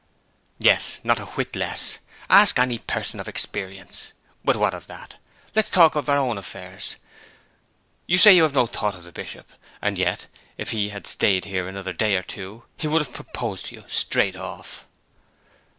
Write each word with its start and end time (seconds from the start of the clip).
'Yes, 0.57 0.99
not 1.03 1.19
a 1.19 1.25
whit 1.25 1.55
less. 1.55 1.99
Ask 2.27 2.57
any 2.57 2.79
person 2.79 3.19
of 3.19 3.27
experience. 3.27 4.13
But 4.43 4.55
what 4.57 4.73
of 4.73 4.87
that? 4.87 5.17
Let's 5.53 5.69
talk 5.69 5.93
of 5.95 6.09
our 6.09 6.17
own 6.17 6.39
affairs. 6.39 6.95
You 8.07 8.17
say 8.17 8.33
you 8.33 8.41
have 8.41 8.55
no 8.55 8.65
thought 8.65 8.95
of 8.95 9.03
the 9.03 9.11
Bishop. 9.11 9.51
And 9.79 9.99
yet 9.99 10.25
if 10.57 10.71
he 10.71 10.89
had 10.89 11.05
stayed 11.05 11.45
here 11.45 11.67
another 11.67 11.93
day 11.93 12.15
or 12.15 12.23
two 12.23 12.63
he 12.77 12.87
would 12.87 13.03
have 13.03 13.13
proposed 13.13 13.67
to 13.67 13.75
you 13.75 13.83
straight 13.87 14.35
off.' 14.35 14.87